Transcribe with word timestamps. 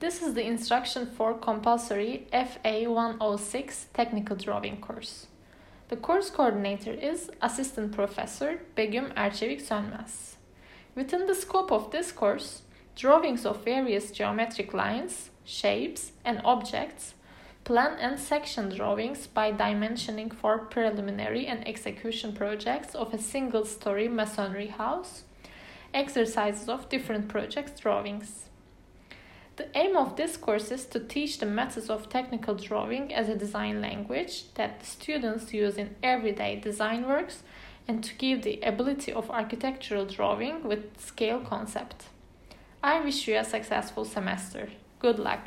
This 0.00 0.22
is 0.22 0.32
the 0.32 0.46
instruction 0.46 1.04
for 1.04 1.34
compulsory 1.34 2.26
FA 2.32 2.90
106 2.90 3.88
technical 3.92 4.34
drawing 4.34 4.80
course. 4.80 5.26
The 5.88 5.96
course 5.96 6.30
coordinator 6.30 6.94
is 6.94 7.30
Assistant 7.42 7.92
Professor 7.92 8.62
Begüm 8.74 9.12
Erçevik 9.12 9.60
Sönmez. 9.60 10.36
Within 10.94 11.26
the 11.26 11.34
scope 11.34 11.70
of 11.70 11.90
this 11.90 12.12
course, 12.12 12.62
drawings 12.96 13.44
of 13.44 13.62
various 13.62 14.10
geometric 14.10 14.72
lines, 14.72 15.28
shapes, 15.44 16.12
and 16.24 16.40
objects, 16.46 17.12
plan 17.64 17.98
and 18.00 18.18
section 18.18 18.70
drawings 18.74 19.26
by 19.26 19.52
dimensioning 19.52 20.32
for 20.32 20.60
preliminary 20.60 21.46
and 21.46 21.68
execution 21.68 22.32
projects 22.32 22.94
of 22.94 23.12
a 23.12 23.18
single 23.18 23.66
story 23.66 24.08
masonry 24.08 24.68
house, 24.68 25.24
exercises 25.92 26.70
of 26.70 26.88
different 26.88 27.28
projects 27.28 27.78
drawings. 27.78 28.49
The 29.60 29.78
aim 29.78 29.94
of 29.94 30.16
this 30.16 30.38
course 30.38 30.70
is 30.70 30.86
to 30.86 30.98
teach 30.98 31.36
the 31.36 31.44
methods 31.44 31.90
of 31.90 32.08
technical 32.08 32.54
drawing 32.54 33.12
as 33.12 33.28
a 33.28 33.36
design 33.36 33.82
language 33.82 34.54
that 34.54 34.86
students 34.86 35.52
use 35.52 35.76
in 35.76 35.96
everyday 36.02 36.56
design 36.56 37.06
works 37.06 37.42
and 37.86 38.02
to 38.02 38.14
give 38.14 38.40
the 38.40 38.58
ability 38.62 39.12
of 39.12 39.30
architectural 39.30 40.06
drawing 40.06 40.64
with 40.64 40.98
scale 40.98 41.40
concept. 41.40 42.06
I 42.82 43.02
wish 43.02 43.28
you 43.28 43.36
a 43.36 43.44
successful 43.44 44.06
semester. 44.06 44.70
Good 44.98 45.18
luck! 45.18 45.46